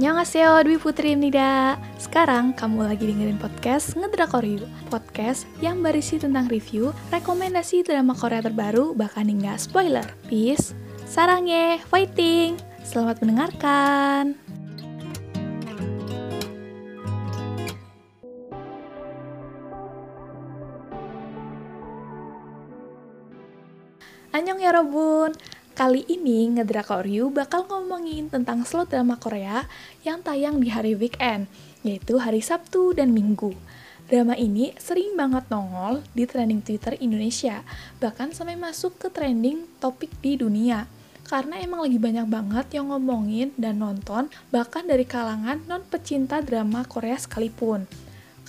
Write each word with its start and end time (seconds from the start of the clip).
Annyeonghaseyo, 0.00 0.64
Dwi 0.64 0.80
Putri 0.80 1.12
Nida. 1.12 1.76
Sekarang 2.00 2.56
kamu 2.56 2.88
lagi 2.88 3.04
dengerin 3.04 3.36
podcast 3.36 3.92
Ngedrakor 4.00 4.40
You 4.48 4.64
Podcast 4.88 5.44
yang 5.60 5.84
berisi 5.84 6.16
tentang 6.16 6.48
review, 6.48 6.96
rekomendasi 7.12 7.84
drama 7.84 8.16
Korea 8.16 8.40
terbaru, 8.40 8.96
bahkan 8.96 9.28
hingga 9.28 9.60
spoiler. 9.60 10.08
Peace, 10.24 10.72
sarangye, 11.04 11.84
fighting. 11.92 12.56
Selamat 12.80 13.20
mendengarkan. 13.20 14.40
Annyeong 24.32 24.64
ya 24.64 24.72
Robun 24.72 25.36
Kali 25.80 26.04
ini 26.12 26.44
Ngedrakor 26.44 27.08
You 27.08 27.32
bakal 27.32 27.64
ngomongin 27.64 28.28
tentang 28.28 28.68
slot 28.68 28.92
drama 28.92 29.16
Korea 29.16 29.64
yang 30.04 30.20
tayang 30.20 30.60
di 30.60 30.68
hari 30.68 30.92
weekend, 30.92 31.48
yaitu 31.80 32.20
hari 32.20 32.44
Sabtu 32.44 32.92
dan 32.92 33.16
Minggu. 33.16 33.56
Drama 34.04 34.36
ini 34.36 34.76
sering 34.76 35.16
banget 35.16 35.48
nongol 35.48 36.04
di 36.12 36.28
trending 36.28 36.60
Twitter 36.60 37.00
Indonesia, 37.00 37.64
bahkan 37.96 38.28
sampai 38.28 38.60
masuk 38.60 39.00
ke 39.00 39.08
trending 39.08 39.64
topik 39.80 40.12
di 40.20 40.36
dunia. 40.36 40.84
Karena 41.24 41.56
emang 41.56 41.88
lagi 41.88 41.96
banyak 41.96 42.28
banget 42.28 42.76
yang 42.76 42.92
ngomongin 42.92 43.56
dan 43.56 43.80
nonton, 43.80 44.28
bahkan 44.52 44.84
dari 44.84 45.08
kalangan 45.08 45.64
non 45.64 45.80
pecinta 45.88 46.44
drama 46.44 46.84
Korea 46.84 47.16
sekalipun 47.16 47.88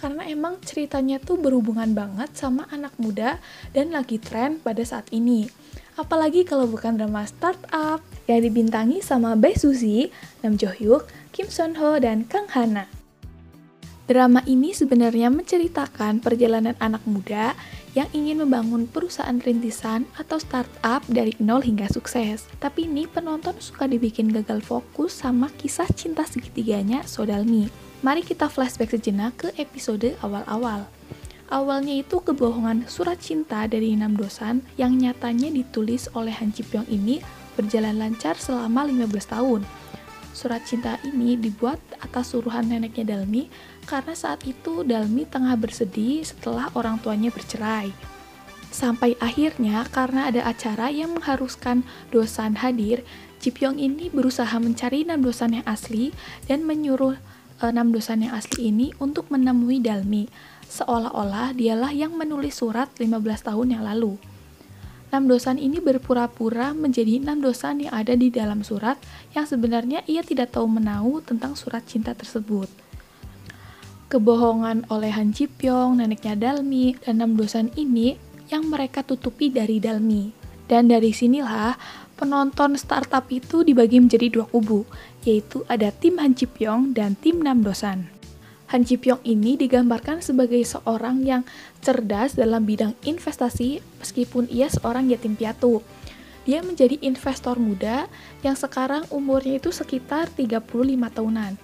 karena 0.02 0.26
emang 0.26 0.58
ceritanya 0.66 1.22
tuh 1.22 1.38
berhubungan 1.38 1.94
banget 1.94 2.34
sama 2.34 2.66
anak 2.74 2.98
muda 2.98 3.38
dan 3.70 3.94
lagi 3.94 4.18
tren 4.18 4.58
pada 4.58 4.82
saat 4.82 5.06
ini. 5.14 5.46
Apalagi 5.94 6.42
kalau 6.42 6.66
bukan 6.66 6.98
drama 6.98 7.22
startup 7.30 8.02
yang 8.26 8.42
dibintangi 8.42 9.06
sama 9.06 9.38
Bae 9.38 9.54
Suzy, 9.54 10.10
Nam 10.42 10.58
Jo 10.58 10.74
Hyuk, 10.74 11.06
Kim 11.30 11.46
Son 11.54 11.78
Ho, 11.78 12.02
dan 12.02 12.26
Kang 12.26 12.50
Hana. 12.50 12.90
Drama 14.10 14.42
ini 14.50 14.74
sebenarnya 14.74 15.30
menceritakan 15.30 16.20
perjalanan 16.20 16.74
anak 16.82 17.06
muda 17.06 17.54
yang 17.94 18.10
ingin 18.12 18.44
membangun 18.44 18.90
perusahaan 18.90 19.38
rintisan 19.40 20.10
atau 20.18 20.42
startup 20.42 21.06
dari 21.08 21.38
nol 21.40 21.62
hingga 21.62 21.88
sukses. 21.88 22.50
Tapi 22.60 22.90
ini 22.90 23.08
penonton 23.08 23.56
suka 23.62 23.88
dibikin 23.88 24.34
gagal 24.34 24.66
fokus 24.66 25.16
sama 25.16 25.48
kisah 25.54 25.88
cinta 25.96 26.26
segitiganya 26.28 27.06
Sodalmi. 27.08 27.91
Mari 28.02 28.26
kita 28.26 28.50
flashback 28.50 28.98
sejenak 28.98 29.38
ke 29.38 29.54
episode 29.62 30.18
awal-awal. 30.26 30.90
Awalnya 31.54 32.02
itu 32.02 32.18
kebohongan 32.18 32.90
surat 32.90 33.22
cinta 33.22 33.70
dari 33.70 33.94
enam 33.94 34.18
dosan 34.18 34.66
yang 34.74 34.98
nyatanya 34.98 35.54
ditulis 35.54 36.10
oleh 36.18 36.34
Han 36.34 36.50
Ji 36.50 36.66
Pyong 36.66 36.90
ini 36.90 37.22
berjalan 37.54 38.02
lancar 38.02 38.42
selama 38.42 38.90
15 38.90 39.06
tahun. 39.38 39.62
Surat 40.34 40.66
cinta 40.66 40.98
ini 41.06 41.38
dibuat 41.38 41.78
atas 42.02 42.34
suruhan 42.34 42.74
neneknya 42.74 43.14
Dalmi 43.14 43.54
karena 43.86 44.18
saat 44.18 44.50
itu 44.50 44.82
Dalmi 44.82 45.30
tengah 45.30 45.54
bersedih 45.54 46.26
setelah 46.26 46.74
orang 46.74 46.98
tuanya 47.06 47.30
bercerai. 47.30 47.94
Sampai 48.74 49.14
akhirnya 49.22 49.86
karena 49.94 50.34
ada 50.34 50.50
acara 50.50 50.90
yang 50.90 51.14
mengharuskan 51.14 51.86
dosan 52.10 52.58
hadir, 52.66 53.06
Ji 53.38 53.54
Pyong 53.54 53.78
ini 53.78 54.10
berusaha 54.10 54.58
mencari 54.58 55.06
enam 55.06 55.22
dosan 55.22 55.62
yang 55.62 55.66
asli 55.70 56.10
dan 56.50 56.66
menyuruh 56.66 57.14
enam 57.70 57.94
dosan 57.94 58.26
yang 58.26 58.34
asli 58.34 58.74
ini 58.74 58.90
untuk 58.98 59.30
menemui 59.30 59.78
Dalmi 59.78 60.26
seolah-olah 60.72 61.52
dialah 61.54 61.92
yang 61.92 62.16
menulis 62.16 62.58
surat 62.64 62.90
15 62.96 63.12
tahun 63.46 63.78
yang 63.78 63.84
lalu. 63.84 64.16
Enam 65.12 65.28
dosan 65.28 65.60
ini 65.60 65.84
berpura-pura 65.84 66.72
menjadi 66.72 67.20
enam 67.20 67.44
dosan 67.44 67.84
yang 67.84 67.92
ada 67.92 68.16
di 68.16 68.32
dalam 68.32 68.64
surat 68.64 68.96
yang 69.36 69.44
sebenarnya 69.44 70.08
ia 70.08 70.24
tidak 70.24 70.56
tahu 70.56 70.72
menahu 70.72 71.20
tentang 71.20 71.60
surat 71.60 71.84
cinta 71.84 72.16
tersebut. 72.16 72.72
Kebohongan 74.08 74.88
oleh 74.88 75.12
Han 75.12 75.36
Ji 75.36 75.52
Pyong, 75.52 76.00
neneknya 76.00 76.40
Dalmi, 76.40 76.96
dan 77.04 77.20
enam 77.20 77.36
dosan 77.36 77.76
ini 77.76 78.16
yang 78.48 78.72
mereka 78.72 79.04
tutupi 79.04 79.52
dari 79.52 79.84
Dalmi. 79.84 80.41
Dan 80.72 80.88
dari 80.88 81.12
sinilah 81.12 81.76
penonton 82.16 82.80
startup 82.80 83.28
itu 83.28 83.68
dibagi 83.68 84.00
menjadi 84.00 84.32
dua 84.32 84.48
kubu, 84.48 84.88
yaitu 85.28 85.68
ada 85.68 85.92
tim 85.92 86.16
Han 86.16 86.32
Ji 86.32 86.48
Pyong 86.48 86.96
dan 86.96 87.20
tim 87.20 87.44
Nam 87.44 87.60
Dosan. 87.60 88.08
Han 88.72 88.88
Ji 88.88 88.96
Pyong 88.96 89.20
ini 89.28 89.60
digambarkan 89.60 90.24
sebagai 90.24 90.64
seorang 90.64 91.28
yang 91.28 91.44
cerdas 91.84 92.40
dalam 92.40 92.64
bidang 92.64 92.96
investasi 93.04 93.84
meskipun 94.00 94.48
ia 94.48 94.72
seorang 94.72 95.12
yatim 95.12 95.36
piatu. 95.36 95.84
Dia 96.48 96.64
menjadi 96.64 96.96
investor 97.04 97.60
muda 97.60 98.08
yang 98.40 98.56
sekarang 98.56 99.04
umurnya 99.12 99.60
itu 99.60 99.76
sekitar 99.76 100.32
35 100.32 100.72
tahunan. 101.12 101.60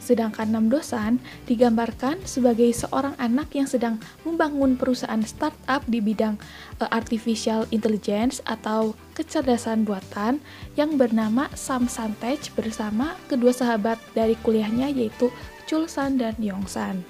Sedangkan 0.00 0.48
Nam 0.48 0.72
Dosan 0.72 1.20
digambarkan 1.44 2.24
sebagai 2.24 2.72
seorang 2.72 3.12
anak 3.20 3.52
yang 3.52 3.68
sedang 3.68 4.00
membangun 4.24 4.80
perusahaan 4.80 5.20
startup 5.22 5.84
di 5.84 6.00
bidang 6.00 6.40
uh, 6.80 6.88
artificial 6.88 7.68
intelligence 7.70 8.40
atau 8.48 8.96
kecerdasan 9.12 9.84
buatan 9.84 10.40
yang 10.74 10.96
bernama 10.96 11.52
Sam 11.52 11.84
Santech 11.86 12.48
bersama 12.56 13.14
kedua 13.28 13.52
sahabat 13.52 14.00
dari 14.16 14.34
kuliahnya 14.40 14.88
yaitu 14.88 15.28
Chulsan 15.68 16.16
dan 16.16 16.34
Yongsan. 16.40 17.09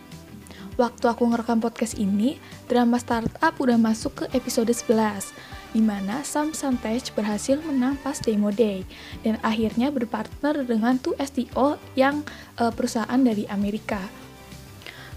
Waktu 0.78 1.04
aku 1.10 1.26
ngerekam 1.26 1.58
podcast 1.58 1.98
ini, 1.98 2.38
drama 2.70 3.02
startup 3.02 3.58
udah 3.58 3.74
masuk 3.74 4.22
ke 4.22 4.24
episode 4.30 4.70
11, 4.70 5.34
di 5.74 5.82
mana 5.82 6.22
Sam 6.22 6.54
Santech 6.54 7.10
berhasil 7.18 7.58
menang 7.58 7.98
pas 7.98 8.22
Demo 8.22 8.54
Day, 8.54 8.86
dan 9.26 9.42
akhirnya 9.42 9.90
berpartner 9.90 10.62
dengan 10.62 10.94
2STO 11.02 11.74
yang 11.98 12.22
uh, 12.62 12.70
perusahaan 12.70 13.18
dari 13.18 13.50
Amerika. 13.50 13.98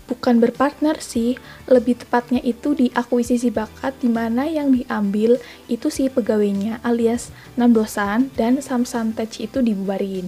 Bukan 0.04 0.44
berpartner 0.44 1.00
sih, 1.00 1.40
lebih 1.70 1.96
tepatnya 1.96 2.44
itu 2.44 2.76
di 2.76 2.92
akuisisi 2.92 3.48
bakat 3.48 3.96
di 4.04 4.12
mana 4.12 4.44
yang 4.44 4.76
diambil 4.76 5.40
itu 5.72 5.88
si 5.88 6.12
pegawainya 6.12 6.84
alias 6.84 7.32
Nam 7.56 7.72
Dosan 7.72 8.28
dan 8.36 8.60
Sam 8.60 8.84
Santech 8.84 9.40
itu 9.40 9.64
dibubarin. 9.64 10.28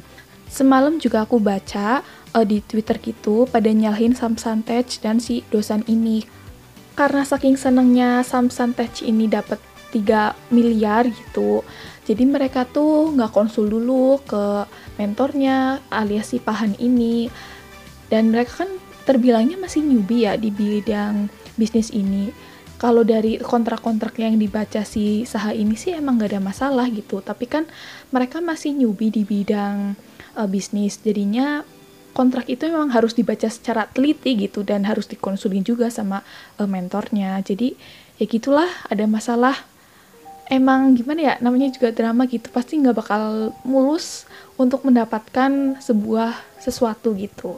Semalam 0.55 1.03
juga 1.03 1.27
aku 1.27 1.35
baca 1.35 1.99
uh, 2.31 2.45
di 2.47 2.63
Twitter 2.63 2.95
gitu 3.03 3.43
pada 3.43 3.67
nyalahin 3.67 4.16
Sam 4.16 4.39
Santech 4.39 5.03
dan 5.03 5.19
si 5.19 5.43
dosan 5.51 5.83
ini. 5.83 6.23
Karena 6.95 7.27
saking 7.27 7.59
senengnya 7.59 8.23
Sam 8.23 8.47
Santech 8.47 9.03
ini 9.03 9.27
dapat 9.27 9.59
3 9.91 10.31
miliar 10.55 11.11
gitu. 11.11 11.59
Jadi 12.07 12.23
mereka 12.23 12.63
tuh 12.63 13.11
nggak 13.11 13.35
konsul 13.35 13.67
dulu 13.67 14.23
ke 14.23 14.63
mentornya 14.95 15.83
alias 15.91 16.31
si 16.31 16.39
Pahan 16.39 16.79
ini. 16.79 17.27
Dan 18.07 18.31
mereka 18.31 18.63
kan 18.63 18.72
terbilangnya 19.03 19.59
masih 19.59 19.83
newbie 19.83 20.23
ya 20.23 20.39
di 20.39 20.55
bidang 20.55 21.27
bisnis 21.59 21.91
ini. 21.91 22.31
Kalau 22.79 23.03
dari 23.03 23.43
kontrak-kontrak 23.43 24.16
yang 24.23 24.39
dibaca 24.39 24.87
si 24.87 25.27
Saha 25.27 25.51
ini 25.51 25.75
sih 25.75 25.91
emang 25.91 26.16
gak 26.16 26.31
ada 26.31 26.39
masalah 26.39 26.87
gitu. 26.87 27.19
Tapi 27.19 27.43
kan 27.43 27.67
mereka 28.16 28.39
masih 28.39 28.72
newbie 28.72 29.11
di 29.11 29.27
bidang 29.27 29.99
uh, 30.35 30.47
bisnis. 30.47 31.00
Jadinya 31.01 31.63
kontrak 32.16 32.47
itu 32.47 32.72
memang 32.72 32.91
harus 32.96 33.12
dibaca 33.12 33.47
secara 33.51 33.88
teliti 33.91 34.35
gitu 34.40 34.63
dan 34.63 34.88
harus 34.88 35.07
dikonsulin 35.07 35.63
juga 35.63 35.91
sama 35.91 36.23
uh, 36.59 36.68
mentornya. 36.68 37.40
Jadi 37.44 37.75
ya 38.22 38.25
gitulah 38.28 38.69
ada 38.88 39.03
masalah. 39.09 39.56
Emang 40.46 40.94
gimana 40.94 41.19
ya 41.19 41.34
namanya 41.41 41.73
juga 41.73 41.90
drama 41.90 42.29
gitu 42.29 42.53
pasti 42.53 42.78
nggak 42.78 42.94
bakal 43.01 43.50
mulus 43.66 44.29
untuk 44.62 44.85
mendapatkan 44.85 45.81
sebuah 45.81 46.38
sesuatu 46.62 47.17
gitu. 47.17 47.57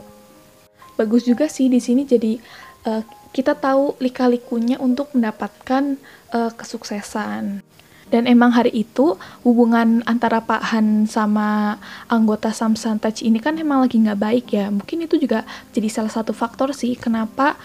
Bagus 0.96 1.28
juga 1.28 1.52
sih 1.52 1.68
di 1.68 1.84
sini 1.84 2.08
jadi 2.08 2.40
uh, 2.88 3.04
kita 3.36 3.60
tahu 3.60 4.00
lika-likunya 4.00 4.80
untuk 4.80 5.12
mendapatkan 5.12 6.00
uh, 6.32 6.52
kesuksesan 6.56 7.67
dan 8.08 8.24
emang 8.24 8.56
hari 8.56 8.72
itu 8.72 9.20
hubungan 9.44 10.00
antara 10.08 10.40
Pak 10.40 10.72
Han 10.72 11.08
sama 11.12 11.76
anggota 12.08 12.56
Samsung 12.56 13.04
Touch 13.04 13.20
ini 13.20 13.44
kan 13.44 13.60
emang 13.60 13.84
lagi 13.84 14.00
nggak 14.00 14.20
baik 14.20 14.46
ya. 14.56 14.72
Mungkin 14.72 15.04
itu 15.04 15.20
juga 15.20 15.44
jadi 15.76 15.92
salah 15.92 16.12
satu 16.12 16.32
faktor 16.32 16.72
sih 16.72 16.96
kenapa 16.96 17.60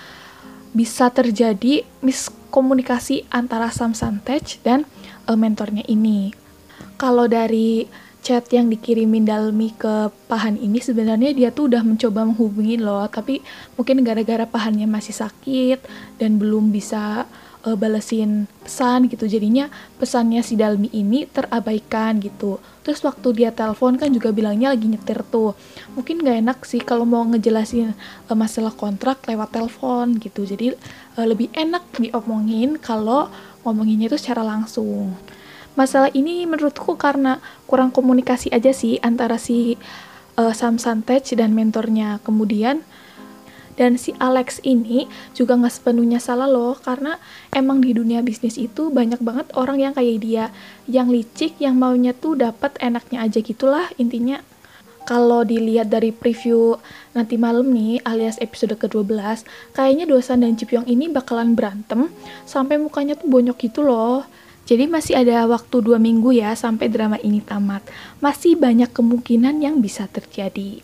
bisa 0.72 1.12
terjadi 1.12 1.86
miskomunikasi 2.02 3.28
antara 3.30 3.70
Samsung 3.70 4.24
Touch 4.26 4.58
dan 4.66 4.88
uh, 5.30 5.38
mentornya 5.38 5.86
ini. 5.86 6.34
Kalau 6.98 7.30
dari 7.30 7.86
chat 8.22 8.46
yang 8.54 8.70
dikirimin 8.70 9.26
Dalmi 9.26 9.74
ke 9.74 10.08
Pahan 10.30 10.54
ini 10.54 10.78
sebenarnya 10.78 11.34
dia 11.34 11.50
tuh 11.50 11.66
udah 11.66 11.82
mencoba 11.82 12.22
menghubungi 12.22 12.78
loh, 12.78 13.02
tapi 13.10 13.42
mungkin 13.74 14.06
gara-gara 14.06 14.46
Pahannya 14.46 14.86
masih 14.86 15.12
sakit 15.12 15.82
dan 16.22 16.38
belum 16.38 16.70
bisa 16.70 17.26
uh, 17.66 17.76
balesin 17.78 18.50
pesan 18.62 19.06
gitu. 19.10 19.26
Jadinya 19.26 19.70
pesannya 19.98 20.42
si 20.42 20.58
Dalmi 20.58 20.90
ini 20.92 21.26
terabaikan 21.26 22.18
gitu. 22.18 22.58
Terus 22.82 23.02
waktu 23.06 23.28
dia 23.32 23.50
telepon 23.54 23.96
kan 23.98 24.10
juga 24.10 24.34
bilangnya 24.34 24.74
lagi 24.74 24.90
nyetir 24.90 25.22
tuh. 25.26 25.54
Mungkin 25.94 26.22
gak 26.22 26.38
enak 26.42 26.58
sih 26.66 26.82
kalau 26.82 27.06
mau 27.06 27.22
ngejelasin 27.26 27.94
uh, 28.28 28.36
masalah 28.36 28.74
kontrak 28.74 29.22
lewat 29.26 29.54
telepon 29.54 30.18
gitu. 30.18 30.42
Jadi 30.42 30.74
uh, 31.18 31.26
lebih 31.26 31.50
enak 31.54 31.86
diomongin 31.98 32.78
kalau 32.78 33.30
ngomonginnya 33.62 34.10
itu 34.10 34.18
secara 34.18 34.42
langsung. 34.42 35.14
Masalah 35.72 36.12
ini 36.12 36.44
menurutku 36.44 37.00
karena 37.00 37.40
kurang 37.64 37.88
komunikasi 37.88 38.52
aja 38.52 38.76
sih 38.76 39.00
antara 39.00 39.40
si 39.40 39.80
uh, 40.36 40.52
Sam 40.52 40.76
Santech 40.76 41.32
dan 41.32 41.56
mentornya. 41.56 42.20
Kemudian 42.20 42.84
dan 43.76 43.96
si 43.96 44.12
Alex 44.20 44.60
ini 44.62 45.08
juga 45.32 45.56
nggak 45.56 45.72
sepenuhnya 45.72 46.20
salah 46.20 46.48
loh, 46.48 46.76
karena 46.76 47.16
emang 47.52 47.80
di 47.80 47.96
dunia 47.96 48.20
bisnis 48.20 48.60
itu 48.60 48.92
banyak 48.92 49.20
banget 49.24 49.48
orang 49.56 49.80
yang 49.80 49.92
kayak 49.96 50.18
dia, 50.20 50.44
yang 50.84 51.08
licik, 51.08 51.56
yang 51.56 51.80
maunya 51.80 52.12
tuh 52.12 52.36
dapat 52.36 52.76
enaknya 52.78 53.24
aja 53.24 53.40
gitulah 53.40 53.88
intinya. 53.96 54.44
Kalau 55.02 55.42
dilihat 55.42 55.90
dari 55.90 56.14
preview 56.14 56.78
nanti 57.10 57.34
malam 57.34 57.74
nih, 57.74 57.98
alias 58.06 58.38
episode 58.38 58.78
ke-12, 58.78 59.42
kayaknya 59.74 60.06
Dosan 60.06 60.46
dan 60.46 60.54
Jipyong 60.54 60.86
ini 60.86 61.10
bakalan 61.10 61.58
berantem 61.58 62.06
sampai 62.46 62.78
mukanya 62.78 63.18
tuh 63.18 63.26
bonyok 63.26 63.58
gitu 63.66 63.82
loh. 63.82 64.22
Jadi 64.62 64.86
masih 64.86 65.18
ada 65.18 65.42
waktu 65.50 65.82
dua 65.82 65.98
minggu 65.98 66.30
ya 66.38 66.54
sampai 66.54 66.86
drama 66.86 67.18
ini 67.18 67.42
tamat. 67.42 67.82
Masih 68.22 68.54
banyak 68.54 68.94
kemungkinan 68.94 69.58
yang 69.58 69.82
bisa 69.82 70.06
terjadi. 70.06 70.78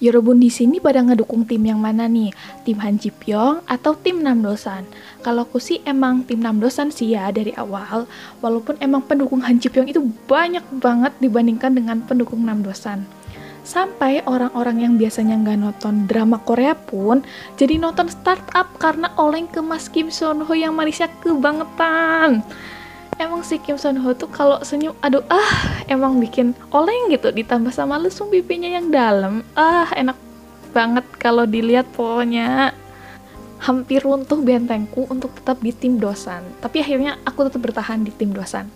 Yorobun 0.00 0.40
di 0.40 0.48
sini 0.48 0.80
pada 0.80 1.04
ngedukung 1.04 1.44
tim 1.44 1.60
yang 1.60 1.76
mana 1.76 2.08
nih? 2.08 2.32
Tim 2.64 2.80
Han 2.80 2.96
Ji 2.96 3.12
Pyong 3.12 3.60
atau 3.68 3.92
tim 3.92 4.24
Nam 4.24 4.40
Dosan? 4.40 4.88
Kalau 5.20 5.44
aku 5.44 5.60
sih 5.60 5.84
emang 5.84 6.24
tim 6.24 6.40
Nam 6.40 6.56
Dosan 6.56 6.88
sih 6.88 7.12
ya 7.12 7.28
dari 7.28 7.52
awal, 7.52 8.08
walaupun 8.40 8.80
emang 8.80 9.04
pendukung 9.04 9.44
Han 9.44 9.60
Ji 9.60 9.68
Pyong 9.68 9.92
itu 9.92 10.00
banyak 10.24 10.64
banget 10.80 11.12
dibandingkan 11.20 11.76
dengan 11.76 12.00
pendukung 12.00 12.40
Nam 12.48 12.64
Dosan. 12.64 13.04
Sampai 13.60 14.24
orang-orang 14.24 14.88
yang 14.88 14.94
biasanya 14.96 15.36
nggak 15.36 15.58
nonton 15.60 16.08
drama 16.08 16.40
Korea 16.40 16.72
pun 16.72 17.20
jadi 17.60 17.76
nonton 17.76 18.08
startup 18.08 18.72
karena 18.80 19.12
oleng 19.20 19.52
ke 19.52 19.60
Mas 19.60 19.92
Kim 19.92 20.08
Son 20.08 20.40
Ho 20.48 20.52
yang 20.56 20.72
manisnya 20.72 21.12
kebangetan 21.20 22.40
emang 23.20 23.44
si 23.44 23.60
Kim 23.60 23.76
Son 23.76 24.00
Ho 24.00 24.16
tuh 24.16 24.32
kalau 24.32 24.56
senyum 24.64 24.96
aduh 25.04 25.20
ah 25.28 25.84
emang 25.86 26.16
bikin 26.16 26.56
oleng 26.72 27.12
gitu. 27.12 27.28
Ditambah 27.28 27.70
sama 27.70 28.00
lesung 28.00 28.32
pipinya 28.32 28.66
yang 28.66 28.88
dalam. 28.88 29.44
Ah 29.52 29.92
enak 29.92 30.16
banget 30.72 31.04
kalau 31.20 31.44
dilihat 31.44 31.84
pokoknya. 31.92 32.72
Hampir 33.60 34.00
runtuh 34.00 34.40
bentengku 34.40 35.04
untuk 35.12 35.36
tetap 35.36 35.60
di 35.60 35.68
tim 35.76 36.00
dosan. 36.00 36.40
Tapi 36.64 36.80
akhirnya 36.80 37.20
aku 37.28 37.44
tetap 37.44 37.60
bertahan 37.60 38.00
di 38.00 38.08
tim 38.08 38.32
dosan. 38.32 38.72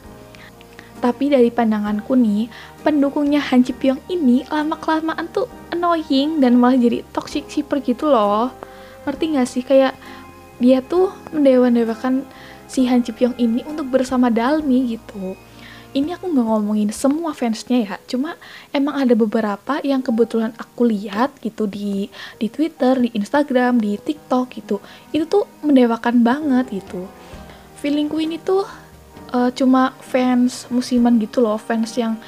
Tapi 1.00 1.32
dari 1.32 1.48
pandanganku 1.48 2.12
nih 2.12 2.52
pendukungnya 2.84 3.40
Han 3.48 3.64
Ji 3.64 3.72
Pyong 3.72 4.00
ini 4.12 4.44
lama 4.52 4.76
kelamaan 4.76 5.28
tuh 5.32 5.48
annoying 5.72 6.40
dan 6.40 6.60
malah 6.60 6.76
jadi 6.76 7.00
toxic 7.16 7.48
shipper 7.48 7.80
gitu 7.80 8.12
loh. 8.12 8.52
Ngerti 9.08 9.24
gak 9.36 9.48
sih? 9.48 9.64
Kayak 9.64 9.96
dia 10.60 10.84
tuh 10.84 11.12
mendewa-dewakan 11.32 12.24
si 12.66 12.88
Han 12.88 13.04
Ji 13.04 13.12
Pyong 13.12 13.36
ini 13.38 13.62
untuk 13.66 13.88
bersama 13.92 14.32
Dalmi 14.32 14.96
gitu. 14.96 15.36
Ini 15.94 16.18
aku 16.18 16.26
nggak 16.26 16.46
ngomongin 16.50 16.90
semua 16.90 17.30
fansnya 17.30 17.86
ya 17.86 17.94
cuma 18.10 18.34
emang 18.74 18.98
ada 18.98 19.14
beberapa 19.14 19.78
yang 19.86 20.02
kebetulan 20.02 20.50
aku 20.58 20.90
lihat 20.90 21.30
gitu 21.38 21.70
di 21.70 22.10
di 22.34 22.50
Twitter 22.50 22.98
di 22.98 23.14
Instagram 23.14 23.78
di 23.78 23.94
TikTok 23.94 24.58
gitu. 24.58 24.82
Itu 25.14 25.30
tuh 25.30 25.44
mendewakan 25.62 26.26
banget 26.26 26.82
gitu. 26.82 27.06
Feelingku 27.78 28.18
ini 28.18 28.42
tuh 28.42 28.66
uh, 29.30 29.54
cuma 29.54 29.94
fans 30.02 30.66
musiman 30.66 31.14
gitu 31.22 31.38
loh 31.38 31.62
fans 31.62 31.94
yang 31.94 32.18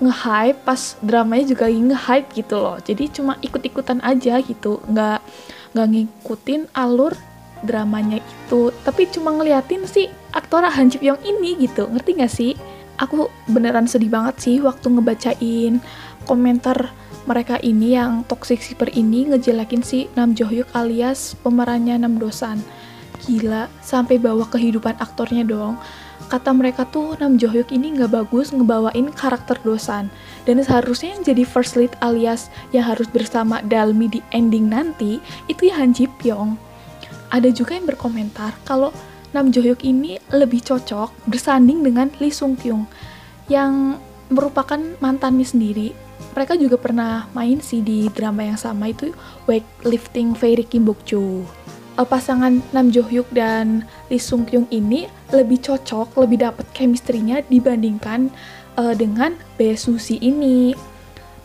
nge-hype 0.00 0.64
pas 0.64 0.96
dramanya 1.00 1.56
juga 1.56 1.72
lagi 1.72 1.80
nge-hype 1.80 2.28
gitu 2.36 2.56
loh. 2.60 2.76
Jadi 2.84 3.04
cuma 3.16 3.40
ikut-ikutan 3.40 4.04
aja 4.04 4.44
gitu 4.44 4.76
nggak 4.88 5.24
nggak 5.72 5.86
ngikutin 5.88 6.68
alur 6.76 7.16
dramanya 7.64 8.18
itu 8.20 8.72
tapi 8.82 9.08
cuma 9.10 9.32
ngeliatin 9.34 9.84
sih 9.84 10.08
aktor 10.32 10.64
Han 10.64 10.90
Ji 10.90 11.02
Pyong 11.02 11.20
ini 11.26 11.56
gitu 11.60 11.86
ngerti 11.90 12.10
gak 12.18 12.32
sih? 12.32 12.52
Aku 13.00 13.32
beneran 13.48 13.88
sedih 13.88 14.12
banget 14.12 14.44
sih 14.44 14.56
waktu 14.60 14.92
ngebacain 14.92 15.80
komentar 16.28 16.92
mereka 17.24 17.56
ini 17.60 17.96
yang 17.96 18.24
toxic 18.28 18.60
shipper 18.60 18.88
ini 18.92 19.28
ngejelekin 19.32 19.80
si 19.84 20.08
Nam 20.16 20.36
Jo 20.36 20.48
Hyuk 20.48 20.68
alias 20.76 21.36
pemerannya 21.40 21.96
Nam 22.00 22.20
Dosan. 22.20 22.60
Gila 23.24 23.68
sampai 23.84 24.16
bawa 24.16 24.48
kehidupan 24.48 24.96
aktornya 25.00 25.44
dong. 25.44 25.76
Kata 26.28 26.52
mereka 26.52 26.84
tuh 26.88 27.16
Nam 27.20 27.36
Jo 27.36 27.48
Hyuk 27.52 27.72
ini 27.72 27.96
nggak 27.96 28.12
bagus 28.12 28.52
ngebawain 28.52 29.12
karakter 29.12 29.56
Dosan. 29.64 30.08
Dan 30.44 30.60
seharusnya 30.60 31.16
yang 31.16 31.22
jadi 31.24 31.44
first 31.44 31.76
lead 31.76 31.92
alias 32.00 32.48
yang 32.72 32.88
harus 32.88 33.08
bersama 33.08 33.60
Dalmi 33.64 34.08
di 34.08 34.20
ending 34.32 34.68
nanti 34.68 35.20
itu 35.48 35.68
ya 35.68 35.80
Han 35.80 35.92
Ji 35.92 36.08
Pyong 36.20 36.69
ada 37.30 37.48
juga 37.50 37.78
yang 37.78 37.86
berkomentar 37.86 38.58
kalau 38.66 38.90
Nam 39.30 39.54
Jo 39.54 39.62
Hyuk 39.62 39.86
ini 39.86 40.18
lebih 40.34 40.58
cocok 40.66 41.30
bersanding 41.30 41.86
dengan 41.86 42.10
Lee 42.18 42.34
Sung 42.34 42.58
Kyung 42.58 42.90
yang 43.46 44.02
merupakan 44.30 44.78
mantannya 44.98 45.46
sendiri. 45.46 45.94
Mereka 46.34 46.58
juga 46.58 46.78
pernah 46.78 47.30
main 47.34 47.62
sih 47.62 47.82
di 47.82 48.10
drama 48.10 48.46
yang 48.46 48.58
sama 48.58 48.90
itu 48.90 49.14
Weightlifting 49.46 50.34
Fairy 50.34 50.66
Kim 50.66 50.86
Bok 50.86 51.02
Joo. 51.06 51.46
Eh, 51.98 52.06
pasangan 52.06 52.62
Nam 52.74 52.90
Jo 52.90 53.06
Hyuk 53.06 53.30
dan 53.30 53.86
Lee 54.10 54.22
Sung 54.22 54.46
Kyung 54.46 54.66
ini 54.70 55.06
lebih 55.30 55.62
cocok, 55.62 56.18
lebih 56.18 56.42
dapat 56.42 56.66
chemistry-nya 56.74 57.46
dibandingkan 57.46 58.30
uh, 58.80 58.94
dengan 58.94 59.36
Bae 59.60 59.76
Susi 59.76 60.16
ini. 60.22 60.72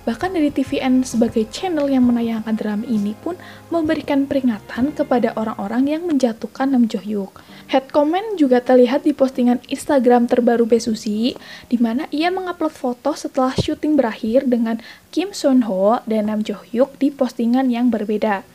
Bahkan 0.06 0.38
dari 0.38 0.54
TVN 0.54 1.02
sebagai 1.02 1.50
channel 1.50 1.90
yang 1.90 2.06
menayangkan 2.06 2.54
drama 2.54 2.86
ini 2.86 3.18
pun 3.18 3.34
memberikan 3.74 4.30
peringatan 4.30 4.94
kepada 4.94 5.34
orang-orang 5.34 5.98
yang 5.98 6.06
menjatuhkan 6.06 6.70
Nam 6.70 6.86
Jo 6.86 7.02
Hyuk. 7.02 7.42
Head 7.74 7.90
comment 7.90 8.38
juga 8.38 8.62
terlihat 8.62 9.02
di 9.02 9.18
postingan 9.18 9.66
Instagram 9.66 10.30
terbaru 10.30 10.70
Besusi, 10.70 11.34
di 11.66 11.78
mana 11.82 12.06
ia 12.14 12.30
mengupload 12.30 12.70
foto 12.70 13.18
setelah 13.18 13.58
syuting 13.58 13.98
berakhir 13.98 14.46
dengan 14.46 14.78
Kim 15.10 15.34
Son 15.34 15.66
Ho 15.66 15.98
dan 16.06 16.30
Nam 16.30 16.46
Jo 16.46 16.62
Hyuk 16.62 17.02
di 17.02 17.10
postingan 17.10 17.74
yang 17.74 17.90
berbeda, 17.90 18.46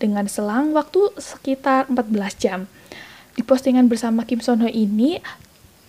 dengan 0.00 0.24
selang 0.24 0.72
waktu 0.72 1.12
sekitar 1.20 1.84
14 1.92 2.40
jam. 2.40 2.64
Di 3.36 3.44
postingan 3.44 3.92
bersama 3.92 4.24
Kim 4.24 4.40
Son 4.40 4.64
Ho 4.64 4.68
ini, 4.72 5.20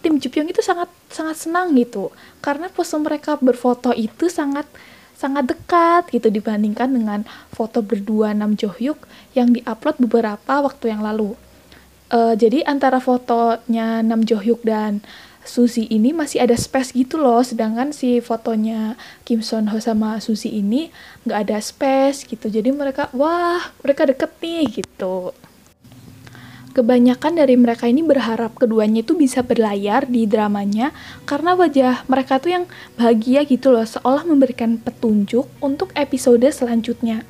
tim 0.03 0.19
Jupyong 0.19 0.51
itu 0.51 0.59
sangat 0.59 0.91
sangat 1.07 1.39
senang 1.39 1.71
gitu, 1.79 2.11
karena 2.43 2.67
pose 2.67 2.99
mereka 2.99 3.39
berfoto 3.39 3.95
itu 3.95 4.27
sangat 4.27 4.67
sangat 5.15 5.47
dekat 5.49 6.11
gitu 6.11 6.27
dibandingkan 6.27 6.91
dengan 6.91 7.19
foto 7.49 7.79
berdua 7.79 8.35
Nam 8.35 8.59
Jo 8.59 8.69
Hyuk 8.69 9.07
yang 9.33 9.55
diupload 9.55 9.97
beberapa 10.03 10.61
waktu 10.61 10.91
yang 10.91 11.01
lalu. 11.01 11.33
Uh, 12.11 12.37
jadi 12.37 12.61
antara 12.67 13.01
fotonya 13.01 14.05
Nam 14.05 14.27
Jo 14.27 14.37
Hyuk 14.37 14.61
dan 14.61 15.01
Suzy 15.45 15.85
ini 15.93 16.09
masih 16.09 16.41
ada 16.41 16.57
space 16.57 16.89
gitu 16.89 17.21
loh, 17.21 17.45
sedangkan 17.45 17.93
si 17.93 18.17
fotonya 18.17 18.97
Kim 19.23 19.45
Son 19.45 19.69
Ho 19.69 19.77
sama 19.77 20.17
Suzy 20.17 20.49
ini 20.49 20.89
nggak 21.23 21.39
ada 21.45 21.57
space 21.61 22.25
gitu. 22.25 22.49
Jadi 22.49 22.73
mereka 22.73 23.13
wah 23.13 23.61
mereka 23.85 24.09
deket 24.09 24.33
nih 24.41 24.81
gitu 24.81 25.37
kebanyakan 26.75 27.39
dari 27.39 27.55
mereka 27.55 27.87
ini 27.87 28.03
berharap 28.03 28.59
keduanya 28.59 28.99
itu 28.99 29.15
bisa 29.15 29.39
berlayar 29.39 30.03
di 30.11 30.27
dramanya 30.27 30.91
karena 31.23 31.55
wajah 31.55 32.03
mereka 32.11 32.43
tuh 32.43 32.51
yang 32.51 32.65
bahagia 32.99 33.47
gitu 33.47 33.71
loh, 33.71 33.87
seolah 33.87 34.27
memberikan 34.27 34.75
petunjuk 34.75 35.47
untuk 35.63 35.95
episode 35.95 36.43
selanjutnya. 36.51 37.23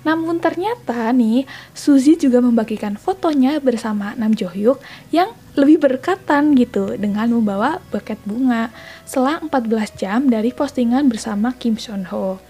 Namun 0.00 0.40
ternyata 0.40 1.12
nih, 1.12 1.44
Suzy 1.76 2.16
juga 2.16 2.40
membagikan 2.40 2.96
fotonya 2.96 3.60
bersama 3.60 4.16
Nam 4.16 4.32
Jo 4.32 4.48
Hyuk 4.48 4.80
yang 5.12 5.36
lebih 5.60 5.76
berkatan 5.76 6.56
gitu 6.56 6.96
dengan 6.96 7.28
membawa 7.28 7.84
buket 7.92 8.16
bunga 8.24 8.72
selang 9.04 9.52
14 9.52 10.00
jam 10.00 10.32
dari 10.32 10.56
postingan 10.56 11.12
bersama 11.12 11.52
Kim 11.52 11.76
Son 11.76 12.08
Ho 12.08 12.40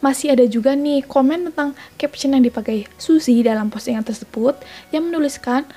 masih 0.00 0.32
ada 0.32 0.44
juga 0.48 0.72
nih 0.72 1.04
komen 1.04 1.52
tentang 1.52 1.76
caption 2.00 2.32
yang 2.36 2.44
dipakai 2.44 2.88
Suzy 2.96 3.44
dalam 3.44 3.68
postingan 3.68 4.04
tersebut 4.04 4.56
yang 4.92 5.08
menuliskan 5.08 5.68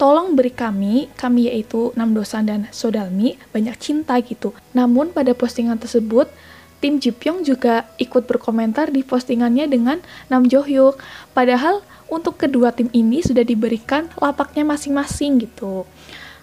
tolong 0.00 0.32
beri 0.32 0.48
kami, 0.48 1.12
kami 1.12 1.52
yaitu 1.52 1.92
Nam 1.92 2.16
Dosan 2.16 2.48
dan 2.48 2.60
Sodalmi, 2.72 3.36
banyak 3.52 3.76
cinta 3.76 4.16
gitu. 4.24 4.56
Namun 4.72 5.12
pada 5.12 5.36
postingan 5.36 5.76
tersebut, 5.76 6.32
tim 6.80 6.96
Jipyong 6.96 7.44
juga 7.44 7.84
ikut 8.00 8.24
berkomentar 8.24 8.88
di 8.88 9.04
postingannya 9.04 9.68
dengan 9.68 10.00
Nam 10.32 10.48
Jo 10.48 10.64
Hyuk. 10.64 10.96
Padahal 11.36 11.84
untuk 12.08 12.40
kedua 12.40 12.72
tim 12.72 12.88
ini 12.96 13.20
sudah 13.20 13.44
diberikan 13.44 14.08
lapaknya 14.16 14.64
masing-masing 14.64 15.44
gitu. 15.44 15.84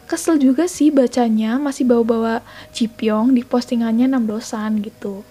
Kesel 0.08 0.39
juga 0.39 0.70
sih 0.70 0.94
bacanya 0.94 1.60
masih 1.60 1.84
bawa-bawa 1.84 2.39
Jipyong 2.72 3.34
di 3.34 3.41
postingannya 3.41 4.06
Nam 4.06 4.29
Dosan 4.29 4.86
gitu. 4.86 5.25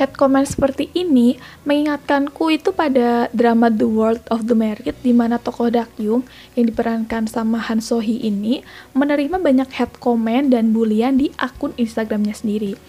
Head 0.00 0.16
comment 0.16 0.48
seperti 0.48 0.88
ini 0.96 1.36
mengingatkanku 1.68 2.48
itu 2.48 2.72
pada 2.72 3.28
drama 3.36 3.68
The 3.68 3.84
World 3.84 4.24
of 4.32 4.48
the 4.48 4.56
Married 4.56 4.96
di 5.04 5.12
mana 5.12 5.36
tokoh 5.36 5.68
Dakyung 5.68 6.24
yang 6.56 6.72
diperankan 6.72 7.28
sama 7.28 7.60
Han 7.68 7.84
So 7.84 8.00
Hee 8.00 8.16
ini 8.24 8.64
menerima 8.96 9.36
banyak 9.36 9.68
head 9.76 10.00
comment 10.00 10.48
dan 10.48 10.72
bulian 10.72 11.20
di 11.20 11.28
akun 11.36 11.76
Instagramnya 11.76 12.32
sendiri. 12.32 12.80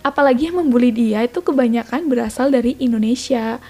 Apalagi 0.00 0.48
yang 0.48 0.64
membuli 0.64 0.88
dia 0.88 1.28
itu 1.28 1.44
kebanyakan 1.44 2.08
berasal 2.08 2.48
dari 2.48 2.80
Indonesia. 2.80 3.60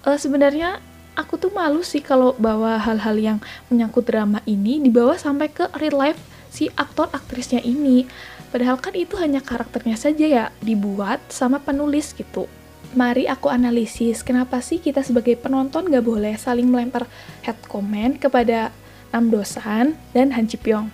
Uh, 0.00 0.16
sebenarnya 0.16 0.80
aku 1.12 1.36
tuh 1.36 1.52
malu 1.52 1.84
sih 1.84 2.00
kalau 2.00 2.32
bawa 2.40 2.80
hal-hal 2.80 3.20
yang 3.20 3.38
menyangkut 3.68 4.08
drama 4.08 4.40
ini 4.48 4.80
dibawa 4.80 5.20
sampai 5.20 5.52
ke 5.52 5.68
real 5.76 6.00
life 6.00 6.20
si 6.48 6.72
aktor 6.72 7.12
aktrisnya 7.12 7.60
ini 7.60 8.08
Padahal 8.50 8.82
kan 8.82 8.94
itu 8.98 9.14
hanya 9.18 9.38
karakternya 9.38 9.94
saja 9.94 10.26
ya 10.26 10.44
dibuat 10.62 11.22
sama 11.30 11.62
penulis 11.62 12.12
gitu. 12.14 12.50
mari 12.90 13.30
aku 13.30 13.46
analisis 13.46 14.26
kenapa 14.26 14.58
sih 14.58 14.82
kita 14.82 15.06
sebagai 15.06 15.38
penonton 15.38 15.86
gak 15.86 16.02
boleh 16.02 16.34
saling 16.34 16.66
melempar 16.66 17.06
head 17.46 17.54
comment 17.70 18.18
kepada 18.18 18.74
Nam 19.14 19.30
Dosan 19.30 19.94
dan 20.10 20.34
Han 20.34 20.50
Ji 20.50 20.58
Pyong 20.58 20.90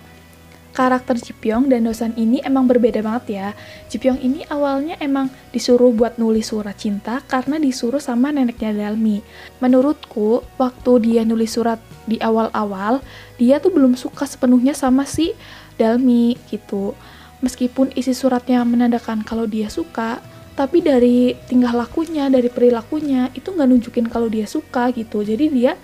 karakter 0.77 1.17
Jipyong 1.17 1.73
dan 1.73 1.89
dosan 1.89 2.13
ini 2.13 2.37
emang 2.45 2.69
berbeda 2.69 3.01
banget 3.01 3.25
ya. 3.33 3.47
Jipyong 3.89 4.21
ini 4.21 4.45
awalnya 4.45 4.93
emang 5.01 5.33
disuruh 5.49 5.89
buat 5.89 6.21
nulis 6.21 6.53
surat 6.53 6.77
cinta 6.77 7.25
karena 7.25 7.57
disuruh 7.57 7.97
sama 7.97 8.29
neneknya 8.29 8.77
Dalmi. 8.77 9.25
Menurutku, 9.57 10.45
waktu 10.61 10.91
dia 11.01 11.25
nulis 11.25 11.57
surat 11.57 11.81
di 12.05 12.21
awal-awal, 12.21 13.01
dia 13.41 13.57
tuh 13.57 13.73
belum 13.73 13.97
suka 13.97 14.29
sepenuhnya 14.29 14.77
sama 14.77 15.09
si 15.09 15.33
Dalmi 15.81 16.37
gitu. 16.53 16.93
Meskipun 17.37 17.93
isi 17.93 18.17
suratnya 18.17 18.65
menandakan 18.65 19.21
kalau 19.21 19.45
dia 19.45 19.69
suka, 19.69 20.17
tapi 20.57 20.81
dari 20.81 21.37
tingkah 21.45 21.69
lakunya, 21.69 22.33
dari 22.33 22.49
perilakunya, 22.49 23.29
itu 23.37 23.53
nggak 23.53 23.67
nunjukin 23.69 24.09
kalau 24.09 24.25
dia 24.25 24.49
suka 24.49 24.89
gitu. 24.89 25.21
Jadi 25.21 25.53
dia 25.53 25.77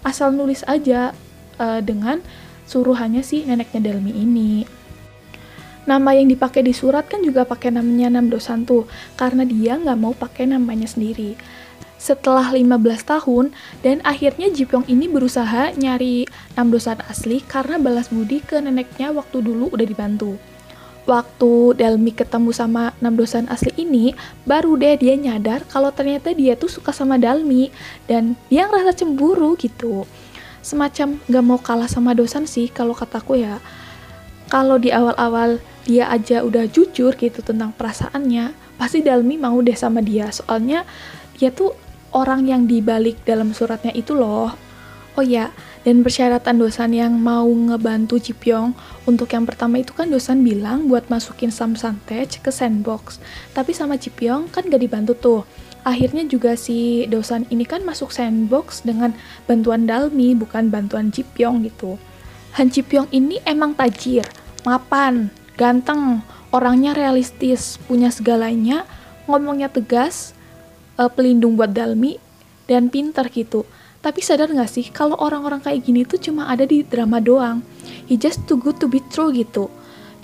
asal 0.00 0.32
nulis 0.32 0.64
aja 0.64 1.12
uh, 1.60 1.80
dengan 1.84 2.24
suruhannya 2.64 3.20
si 3.20 3.44
neneknya 3.44 3.84
Dalmi 3.84 4.12
ini. 4.16 4.64
Nama 5.84 6.16
yang 6.16 6.32
dipakai 6.32 6.64
di 6.64 6.72
surat 6.72 7.04
kan 7.04 7.20
juga 7.20 7.44
pakai 7.44 7.68
namanya 7.68 8.16
Nam 8.16 8.32
Dosan 8.32 8.64
tuh, 8.64 8.88
karena 9.20 9.44
dia 9.44 9.76
nggak 9.76 9.98
mau 10.00 10.16
pakai 10.16 10.48
namanya 10.48 10.88
sendiri. 10.88 11.36
Setelah 12.00 12.56
15 12.56 12.80
tahun, 13.04 13.52
dan 13.84 14.00
akhirnya 14.08 14.48
Jipyong 14.48 14.88
ini 14.88 15.04
berusaha 15.04 15.76
nyari 15.76 16.24
Nam 16.56 16.72
Dosan 16.72 17.04
asli 17.04 17.44
karena 17.44 17.76
balas 17.76 18.08
budi 18.08 18.40
ke 18.40 18.56
neneknya 18.56 19.12
waktu 19.12 19.44
dulu 19.44 19.68
udah 19.76 19.84
dibantu. 19.84 20.40
Waktu 21.04 21.76
Dalmi 21.76 22.16
ketemu 22.16 22.48
sama 22.56 22.96
Nam 23.04 23.20
Dosan 23.20 23.44
asli 23.52 23.68
ini, 23.76 24.16
baru 24.48 24.80
deh 24.80 24.96
dia 24.96 25.12
nyadar 25.20 25.60
kalau 25.68 25.92
ternyata 25.92 26.32
dia 26.32 26.56
tuh 26.56 26.72
suka 26.72 26.96
sama 26.96 27.20
Dalmi, 27.20 27.68
dan 28.08 28.40
dia 28.48 28.64
ngerasa 28.64 29.04
cemburu 29.04 29.52
gitu. 29.60 30.08
Semacam 30.64 31.20
gak 31.28 31.44
mau 31.44 31.60
kalah 31.60 31.92
sama 31.92 32.16
dosan 32.16 32.48
sih 32.48 32.72
kalau 32.72 32.96
kataku 32.96 33.36
ya. 33.36 33.60
Kalau 34.48 34.80
di 34.80 34.88
awal-awal 34.96 35.60
dia 35.84 36.08
aja 36.08 36.40
udah 36.40 36.64
jujur 36.72 37.12
gitu 37.20 37.44
tentang 37.44 37.76
perasaannya 37.76 38.56
pasti 38.80 39.04
Dalmi 39.04 39.36
mau 39.36 39.60
deh 39.60 39.76
sama 39.76 40.00
dia. 40.00 40.32
Soalnya 40.32 40.88
dia 41.36 41.52
tuh 41.52 41.76
orang 42.16 42.48
yang 42.48 42.64
dibalik 42.64 43.20
dalam 43.28 43.52
suratnya 43.52 43.92
itu 43.92 44.16
loh. 44.16 44.56
Oh 45.20 45.24
ya 45.24 45.52
dan 45.84 46.00
persyaratan 46.00 46.56
dosan 46.58 46.96
yang 46.96 47.12
mau 47.14 47.44
ngebantu 47.46 48.16
Jipyong 48.16 48.72
untuk 49.04 49.28
yang 49.30 49.44
pertama 49.44 49.78
itu 49.84 49.92
kan 49.92 50.08
dosan 50.08 50.40
bilang 50.40 50.88
buat 50.88 51.06
masukin 51.12 51.52
Sam 51.52 51.76
Santech 51.76 52.40
ke 52.40 52.50
sandbox 52.50 53.20
tapi 53.52 53.76
sama 53.76 54.00
Jipyong 54.00 54.48
kan 54.48 54.66
gak 54.66 54.80
dibantu 54.80 55.12
tuh 55.14 55.40
akhirnya 55.84 56.24
juga 56.24 56.56
si 56.56 57.04
dosan 57.06 57.44
ini 57.52 57.68
kan 57.68 57.84
masuk 57.84 58.10
sandbox 58.10 58.82
dengan 58.82 59.12
bantuan 59.44 59.84
Dalmi 59.84 60.32
bukan 60.32 60.72
bantuan 60.72 61.12
Jipyong 61.12 61.68
gitu. 61.68 62.00
Han 62.56 62.72
Jipyong 62.72 63.12
ini 63.12 63.38
emang 63.44 63.76
tajir, 63.76 64.24
mapan, 64.64 65.28
ganteng, 65.60 66.24
orangnya 66.50 66.96
realistis, 66.96 67.76
punya 67.84 68.08
segalanya, 68.08 68.88
ngomongnya 69.28 69.68
tegas, 69.68 70.32
uh, 70.96 71.12
pelindung 71.12 71.60
buat 71.60 71.76
Dalmi, 71.76 72.16
dan 72.64 72.88
pinter 72.88 73.28
gitu. 73.28 73.68
Tapi 74.04 74.20
sadar 74.20 74.52
gak 74.52 74.68
sih 74.68 74.92
kalau 74.92 75.16
orang-orang 75.16 75.64
kayak 75.64 75.80
gini 75.80 76.04
tuh 76.04 76.20
cuma 76.20 76.52
ada 76.52 76.68
di 76.68 76.84
drama 76.84 77.24
doang. 77.24 77.64
He 78.04 78.20
just 78.20 78.44
too 78.44 78.60
good 78.60 78.76
to 78.84 78.86
be 78.86 79.00
true 79.08 79.32
gitu 79.32 79.72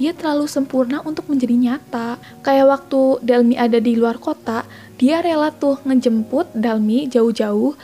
dia 0.00 0.16
terlalu 0.16 0.48
sempurna 0.48 1.04
untuk 1.04 1.28
menjadi 1.28 1.52
nyata. 1.52 2.16
Kayak 2.40 2.66
waktu 2.72 3.20
Dalmi 3.20 3.60
ada 3.60 3.76
di 3.76 4.00
luar 4.00 4.16
kota, 4.16 4.64
dia 4.96 5.20
rela 5.20 5.52
tuh 5.52 5.76
ngejemput 5.84 6.56
Dalmi 6.56 7.04
jauh-jauh. 7.12 7.76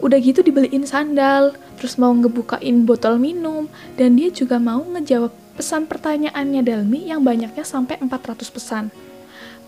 Udah 0.00 0.16
gitu 0.16 0.40
dibeliin 0.40 0.88
sandal, 0.88 1.52
terus 1.76 2.00
mau 2.00 2.08
ngebukain 2.16 2.88
botol 2.88 3.20
minum, 3.20 3.68
dan 4.00 4.16
dia 4.16 4.32
juga 4.32 4.56
mau 4.56 4.80
ngejawab 4.80 5.28
pesan 5.60 5.84
pertanyaannya 5.84 6.64
Dalmi 6.64 7.12
yang 7.12 7.20
banyaknya 7.20 7.68
sampai 7.68 8.00
400 8.00 8.48
pesan. 8.48 8.88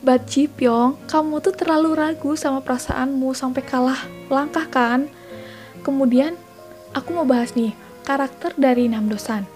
But 0.00 0.24
Ji 0.32 0.48
kamu 0.48 1.44
tuh 1.44 1.52
terlalu 1.52 1.92
ragu 1.92 2.32
sama 2.32 2.64
perasaanmu 2.64 3.36
sampai 3.36 3.60
kalah 3.60 4.00
langkah 4.32 4.64
kan? 4.72 5.12
Kemudian, 5.80 6.36
aku 6.92 7.16
mau 7.16 7.24
bahas 7.24 7.56
nih, 7.56 7.72
karakter 8.04 8.52
dari 8.56 8.88
Nam 8.90 9.08
Dosan. 9.08 9.48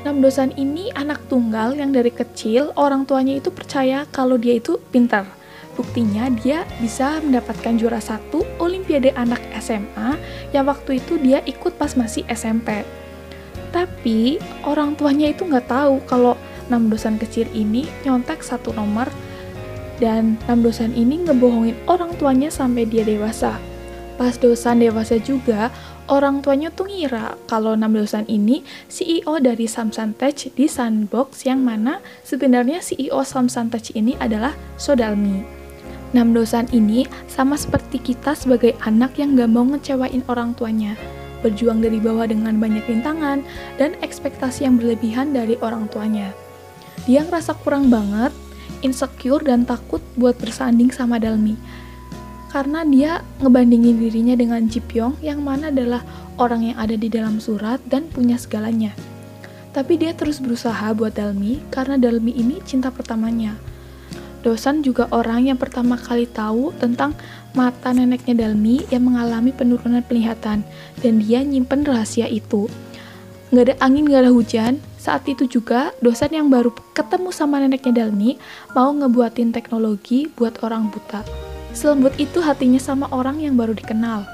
Nam 0.00 0.24
Dosan 0.24 0.56
ini 0.56 0.88
anak 0.96 1.28
tunggal 1.28 1.76
yang 1.76 1.92
dari 1.92 2.08
kecil 2.08 2.72
orang 2.78 3.04
tuanya 3.04 3.36
itu 3.36 3.52
percaya 3.52 4.08
kalau 4.08 4.40
dia 4.40 4.56
itu 4.56 4.80
pintar. 4.88 5.28
Buktinya 5.76 6.28
dia 6.32 6.64
bisa 6.80 7.20
mendapatkan 7.20 7.76
juara 7.76 8.00
satu 8.00 8.44
Olimpiade 8.60 9.12
anak 9.16 9.40
SMA 9.60 10.16
yang 10.52 10.68
waktu 10.68 11.00
itu 11.00 11.16
dia 11.20 11.44
ikut 11.44 11.76
pas 11.76 11.92
masih 11.96 12.24
SMP. 12.32 12.84
Tapi 13.70 14.42
orang 14.66 14.98
tuanya 14.98 15.30
itu 15.30 15.46
nggak 15.46 15.68
tahu 15.68 16.02
kalau 16.08 16.34
Nam 16.72 16.88
Dosan 16.88 17.20
kecil 17.20 17.46
ini 17.52 17.86
nyontek 18.02 18.40
satu 18.40 18.72
nomor 18.72 19.08
dan 20.00 20.40
Nam 20.48 20.64
Dosan 20.64 20.96
ini 20.96 21.22
ngebohongin 21.28 21.76
orang 21.86 22.16
tuanya 22.16 22.48
sampai 22.48 22.88
dia 22.88 23.04
dewasa. 23.04 23.69
Pas 24.20 24.36
Dosan 24.36 24.84
dewasa 24.84 25.16
juga, 25.16 25.72
orang 26.04 26.44
tuanya 26.44 26.68
tuh 26.68 26.92
ngira 26.92 27.40
kalau 27.48 27.72
Nam 27.72 27.96
Dosan 27.96 28.28
ini 28.28 28.60
CEO 28.92 29.40
dari 29.40 29.64
Samsung 29.64 30.12
Tech 30.12 30.36
di 30.36 30.68
Sandbox 30.68 31.48
yang 31.48 31.64
mana 31.64 32.04
sebenarnya 32.20 32.84
CEO 32.84 33.24
Samsung 33.24 33.72
Tech 33.72 33.88
ini 33.96 34.20
adalah 34.20 34.52
Sodalmi. 34.76 35.40
Nam 36.12 36.36
Dosan 36.36 36.68
ini 36.68 37.08
sama 37.32 37.56
seperti 37.56 37.96
kita 37.96 38.36
sebagai 38.36 38.76
anak 38.84 39.16
yang 39.16 39.40
gak 39.40 39.48
mau 39.48 39.64
ngecewain 39.64 40.20
orang 40.28 40.52
tuanya, 40.52 41.00
berjuang 41.40 41.80
dari 41.80 41.96
bawah 41.96 42.28
dengan 42.28 42.60
banyak 42.60 42.84
rintangan 42.92 43.40
dan 43.80 43.96
ekspektasi 44.04 44.68
yang 44.68 44.76
berlebihan 44.76 45.32
dari 45.32 45.56
orang 45.64 45.88
tuanya. 45.88 46.28
Dia 47.08 47.24
ngerasa 47.24 47.56
kurang 47.64 47.88
banget, 47.88 48.36
insecure 48.84 49.40
dan 49.40 49.64
takut 49.64 50.04
buat 50.20 50.36
bersanding 50.36 50.92
sama 50.92 51.16
Dalmi 51.16 51.56
karena 52.50 52.82
dia 52.82 53.22
ngebandingin 53.38 54.02
dirinya 54.02 54.34
dengan 54.34 54.66
Ji 54.66 54.82
Pyong 54.82 55.22
yang 55.22 55.40
mana 55.46 55.70
adalah 55.70 56.02
orang 56.34 56.74
yang 56.74 56.76
ada 56.82 56.98
di 56.98 57.06
dalam 57.06 57.38
surat 57.38 57.78
dan 57.86 58.10
punya 58.10 58.34
segalanya. 58.34 58.90
Tapi 59.70 60.02
dia 60.02 60.10
terus 60.18 60.42
berusaha 60.42 60.90
buat 60.98 61.14
Dalmi 61.14 61.62
karena 61.70 61.94
Dalmi 61.94 62.34
ini 62.34 62.58
cinta 62.66 62.90
pertamanya. 62.90 63.54
Dosan 64.42 64.82
juga 64.82 65.06
orang 65.14 65.46
yang 65.46 65.58
pertama 65.60 65.94
kali 65.94 66.26
tahu 66.26 66.74
tentang 66.82 67.14
mata 67.54 67.94
neneknya 67.94 68.34
Dalmi 68.34 68.82
yang 68.90 69.06
mengalami 69.06 69.54
penurunan 69.54 70.02
penglihatan 70.02 70.66
dan 70.98 71.12
dia 71.22 71.46
nyimpen 71.46 71.86
rahasia 71.86 72.26
itu. 72.26 72.66
Nggak 73.54 73.64
ada 73.66 73.74
angin, 73.82 74.06
nggak 74.10 74.22
ada 74.26 74.32
hujan, 74.34 74.72
saat 74.98 75.26
itu 75.30 75.46
juga 75.46 75.94
dosen 76.02 76.34
yang 76.34 76.50
baru 76.50 76.74
ketemu 76.98 77.30
sama 77.30 77.62
neneknya 77.62 78.06
Dalmi 78.06 78.42
mau 78.74 78.90
ngebuatin 78.90 79.54
teknologi 79.54 80.26
buat 80.34 80.58
orang 80.66 80.90
buta. 80.90 81.49
Selembut 81.70 82.12
itu 82.18 82.42
hatinya 82.42 82.82
sama 82.82 83.06
orang 83.14 83.38
yang 83.38 83.54
baru 83.54 83.72
dikenal. 83.72 84.26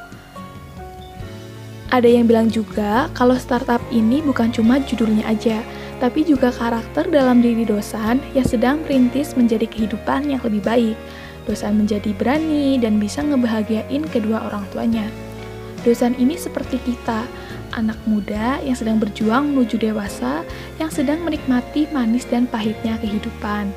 Ada 1.93 2.09
yang 2.11 2.26
bilang 2.26 2.50
juga 2.50 3.07
kalau 3.14 3.38
startup 3.38 3.78
ini 3.95 4.19
bukan 4.21 4.50
cuma 4.50 4.83
judulnya 4.83 5.23
aja, 5.31 5.62
tapi 6.02 6.26
juga 6.26 6.50
karakter 6.52 7.09
dalam 7.09 7.40
diri 7.40 7.62
dosan 7.64 8.21
yang 8.37 8.45
sedang 8.45 8.83
merintis 8.85 9.38
menjadi 9.38 9.64
kehidupan 9.64 10.28
yang 10.28 10.43
lebih 10.43 10.61
baik. 10.66 10.97
Dosan 11.47 11.78
menjadi 11.78 12.11
berani 12.11 12.76
dan 12.83 12.99
bisa 12.99 13.23
ngebahagiain 13.23 14.02
kedua 14.11 14.50
orang 14.50 14.66
tuanya. 14.75 15.07
Dosan 15.87 16.19
ini 16.19 16.35
seperti 16.35 16.83
kita, 16.83 17.23
anak 17.78 17.97
muda 18.11 18.59
yang 18.66 18.75
sedang 18.75 18.99
berjuang 18.99 19.55
menuju 19.55 19.78
dewasa, 19.78 20.43
yang 20.83 20.90
sedang 20.90 21.23
menikmati 21.23 21.87
manis 21.95 22.26
dan 22.26 22.50
pahitnya 22.50 22.99
kehidupan. 22.99 23.71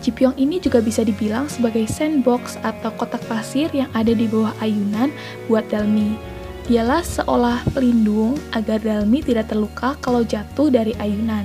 Jipyong 0.00 0.32
ini 0.40 0.56
juga 0.56 0.80
bisa 0.80 1.04
dibilang 1.04 1.44
sebagai 1.52 1.84
sandbox 1.84 2.56
atau 2.64 2.88
kotak 2.96 3.20
pasir 3.28 3.68
yang 3.76 3.92
ada 3.92 4.16
di 4.16 4.24
bawah 4.24 4.56
ayunan 4.64 5.12
buat 5.44 5.68
Dalmi. 5.68 6.16
Dialah 6.64 7.04
seolah 7.04 7.60
pelindung 7.76 8.40
agar 8.56 8.80
Dalmi 8.80 9.20
tidak 9.20 9.52
terluka 9.52 10.00
kalau 10.00 10.24
jatuh 10.24 10.72
dari 10.72 10.96
ayunan. 10.96 11.44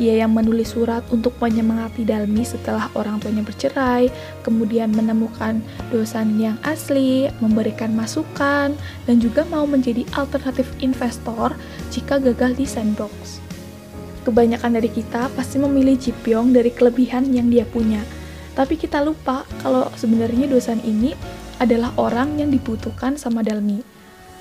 Dia 0.00 0.24
yang 0.24 0.32
menulis 0.32 0.72
surat 0.72 1.04
untuk 1.12 1.36
menyemangati 1.44 2.08
Dalmi 2.08 2.40
setelah 2.40 2.88
orang 2.96 3.20
tuanya 3.20 3.44
bercerai, 3.44 4.08
kemudian 4.40 4.88
menemukan 4.96 5.60
dosan 5.92 6.40
yang 6.40 6.56
asli, 6.64 7.28
memberikan 7.44 7.92
masukan, 7.92 8.72
dan 9.04 9.16
juga 9.20 9.44
mau 9.52 9.68
menjadi 9.68 10.08
alternatif 10.16 10.72
investor 10.80 11.52
jika 11.92 12.16
gagal 12.16 12.56
di 12.56 12.64
sandbox 12.64 13.39
kebanyakan 14.22 14.76
dari 14.76 14.90
kita 14.92 15.32
pasti 15.32 15.56
memilih 15.56 15.96
Jipyong 15.96 16.52
dari 16.52 16.70
kelebihan 16.70 17.28
yang 17.32 17.48
dia 17.48 17.64
punya. 17.64 18.00
Tapi 18.54 18.76
kita 18.76 19.00
lupa 19.00 19.46
kalau 19.64 19.88
sebenarnya 19.96 20.50
Dosan 20.50 20.82
ini 20.84 21.14
adalah 21.60 21.94
orang 21.96 22.40
yang 22.40 22.50
dibutuhkan 22.52 23.16
sama 23.16 23.40
Dalmi. 23.40 23.80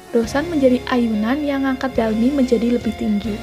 Dosan 0.09 0.49
menjadi 0.49 0.81
ayunan 0.89 1.39
yang 1.45 1.63
ngangkat 1.69 1.93
Dalmi 1.93 2.33
menjadi 2.33 2.79
lebih 2.79 2.95
tinggi. 2.97 3.37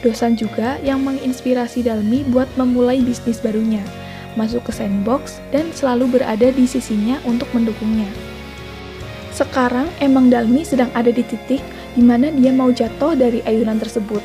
Dosan 0.00 0.34
juga 0.34 0.80
yang 0.80 1.04
menginspirasi 1.04 1.84
Dalmi 1.84 2.24
buat 2.32 2.48
memulai 2.56 3.04
bisnis 3.04 3.38
barunya. 3.44 3.84
masuk 4.38 4.62
ke 4.62 4.72
sandbox, 4.74 5.42
dan 5.50 5.74
selalu 5.74 6.18
berada 6.18 6.54
di 6.54 6.62
sisinya 6.62 7.18
untuk 7.26 7.50
mendukungnya. 7.50 8.06
Sekarang 9.34 9.90
emang 9.98 10.30
Dalmi 10.30 10.62
sedang 10.62 10.90
ada 10.94 11.10
di 11.10 11.26
titik 11.26 11.58
di 11.98 12.02
mana 12.02 12.30
dia 12.30 12.54
mau 12.54 12.70
jatuh 12.70 13.18
dari 13.18 13.42
ayunan 13.42 13.82
tersebut. 13.82 14.22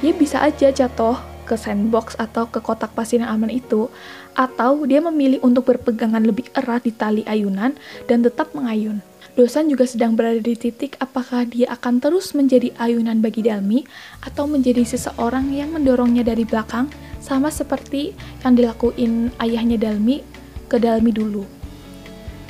Dia 0.00 0.16
bisa 0.16 0.40
aja 0.40 0.72
jatuh 0.72 1.20
ke 1.44 1.58
sandbox 1.60 2.16
atau 2.16 2.46
ke 2.46 2.62
kotak 2.62 2.94
pasir 2.96 3.20
yang 3.20 3.34
aman 3.34 3.52
itu, 3.52 3.92
atau 4.38 4.86
dia 4.86 5.02
memilih 5.02 5.42
untuk 5.44 5.66
berpegangan 5.68 6.22
lebih 6.22 6.46
erat 6.56 6.86
di 6.86 6.92
tali 6.94 7.22
ayunan 7.26 7.76
dan 8.06 8.22
tetap 8.22 8.54
mengayun. 8.56 9.02
Dosan 9.34 9.70
juga 9.70 9.86
sedang 9.86 10.18
berada 10.18 10.40
di 10.42 10.58
titik 10.58 10.98
apakah 10.98 11.46
dia 11.46 11.70
akan 11.70 12.02
terus 12.02 12.34
menjadi 12.34 12.74
ayunan 12.82 13.22
bagi 13.22 13.46
Dalmi 13.46 13.86
atau 14.26 14.46
menjadi 14.50 14.82
seseorang 14.82 15.54
yang 15.54 15.70
mendorongnya 15.70 16.26
dari 16.26 16.42
belakang 16.42 16.90
sama 17.22 17.52
seperti 17.52 18.16
yang 18.42 18.58
dilakuin 18.58 19.30
ayahnya 19.38 19.78
Dalmi 19.78 20.24
ke 20.66 20.82
Dalmi 20.82 21.14
dulu. 21.14 21.46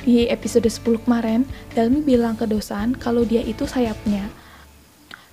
Di 0.01 0.25
episode 0.33 0.65
10 0.65 1.05
kemarin, 1.05 1.45
Dalmi 1.77 2.01
bilang 2.01 2.33
ke 2.33 2.49
Dosan 2.49 2.97
kalau 2.97 3.21
dia 3.21 3.45
itu 3.45 3.69
sayapnya. 3.69 4.25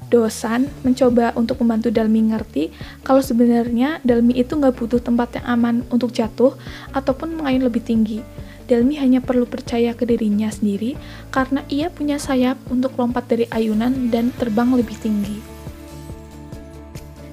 Dosan 0.07 0.71
mencoba 0.87 1.35
untuk 1.35 1.59
membantu 1.61 1.90
Dalmi 1.90 2.31
ngerti 2.31 2.71
kalau 3.02 3.21
sebenarnya 3.21 3.99
Dalmi 4.07 4.38
itu 4.38 4.55
nggak 4.55 4.78
butuh 4.78 5.02
tempat 5.02 5.43
yang 5.43 5.47
aman 5.59 5.76
untuk 5.90 6.14
jatuh 6.14 6.55
ataupun 6.95 7.35
mengayun 7.35 7.67
lebih 7.67 7.83
tinggi 7.83 8.23
Delmi 8.69 9.00
hanya 9.00 9.25
perlu 9.25 9.49
percaya 9.49 9.97
ke 9.97 10.05
dirinya 10.05 10.52
sendiri 10.52 10.93
karena 11.33 11.64
ia 11.73 11.88
punya 11.88 12.21
sayap 12.21 12.61
untuk 12.69 13.00
lompat 13.00 13.25
dari 13.25 13.49
ayunan 13.49 14.12
dan 14.12 14.28
terbang 14.37 14.76
lebih 14.76 14.95
tinggi. 15.00 15.40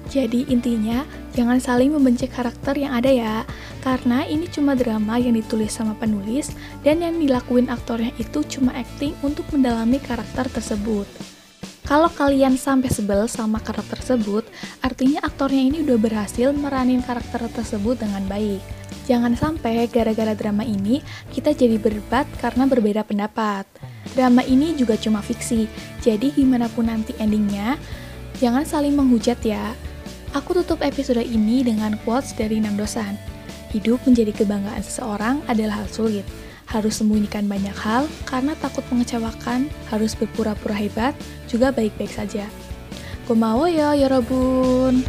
Jadi 0.08 0.48
intinya, 0.48 1.04
jangan 1.36 1.60
saling 1.60 1.92
membenci 1.92 2.24
karakter 2.24 2.80
yang 2.80 2.96
ada 2.96 3.12
ya, 3.12 3.44
karena 3.84 4.24
ini 4.24 4.48
cuma 4.48 4.72
drama 4.72 5.20
yang 5.20 5.36
ditulis 5.36 5.76
sama 5.76 5.92
penulis 5.92 6.56
dan 6.80 7.04
yang 7.04 7.20
dilakuin 7.20 7.68
aktornya 7.68 8.16
itu 8.16 8.40
cuma 8.48 8.72
acting 8.72 9.12
untuk 9.20 9.44
mendalami 9.52 10.00
karakter 10.00 10.48
tersebut. 10.48 11.35
Kalau 11.86 12.10
kalian 12.10 12.58
sampai 12.58 12.90
sebel 12.90 13.30
sama 13.30 13.62
karakter 13.62 13.94
tersebut, 14.02 14.42
artinya 14.82 15.22
aktornya 15.22 15.70
ini 15.70 15.86
udah 15.86 15.94
berhasil 15.94 16.50
meranin 16.50 16.98
karakter 16.98 17.46
tersebut 17.46 18.02
dengan 18.02 18.26
baik. 18.26 18.58
Jangan 19.06 19.38
sampai 19.38 19.86
gara-gara 19.86 20.34
drama 20.34 20.66
ini 20.66 20.98
kita 21.30 21.54
jadi 21.54 21.78
berdebat 21.78 22.26
karena 22.42 22.66
berbeda 22.66 23.06
pendapat. 23.06 23.70
Drama 24.18 24.42
ini 24.42 24.74
juga 24.74 24.98
cuma 24.98 25.22
fiksi, 25.22 25.70
jadi 26.02 26.34
gimana 26.34 26.66
pun 26.74 26.90
nanti 26.90 27.14
endingnya, 27.22 27.78
jangan 28.42 28.66
saling 28.66 28.98
menghujat 28.98 29.38
ya. 29.46 29.70
Aku 30.34 30.58
tutup 30.58 30.82
episode 30.82 31.22
ini 31.22 31.62
dengan 31.62 31.94
quotes 32.02 32.34
dari 32.34 32.58
Nam 32.58 32.74
Dosan. 32.74 33.14
Hidup 33.70 34.02
menjadi 34.02 34.34
kebanggaan 34.34 34.82
seseorang 34.82 35.38
adalah 35.46 35.86
hal 35.86 35.88
sulit. 35.94 36.26
Harus 36.76 37.00
sembunyikan 37.00 37.48
banyak 37.48 37.72
hal 37.72 38.04
karena 38.28 38.52
takut 38.60 38.84
mengecewakan, 38.92 39.72
harus 39.88 40.12
berpura-pura 40.12 40.76
hebat, 40.76 41.16
juga 41.48 41.72
baik-baik 41.72 42.12
saja. 42.12 42.44
Gomawo 43.24 43.64
ya, 43.64 43.96
yorobun. 43.96 45.00